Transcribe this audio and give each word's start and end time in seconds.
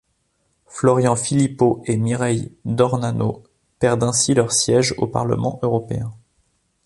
Florian 0.65 1.15
Philippot 1.15 1.83
et 1.85 1.95
Mireille 1.95 2.51
d'Ornano 2.65 3.43
perdent 3.77 4.05
ainsi 4.05 4.33
leurs 4.33 4.51
sièges 4.51 4.95
au 4.97 5.05
Parlement 5.05 5.59
européen. 5.61 6.11